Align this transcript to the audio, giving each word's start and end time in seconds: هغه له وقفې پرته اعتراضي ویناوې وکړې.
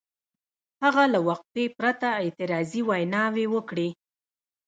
هغه 0.83 1.03
له 1.13 1.19
وقفې 1.27 1.65
پرته 1.77 2.07
اعتراضي 2.21 2.81
ویناوې 2.89 3.45
وکړې. 3.53 3.89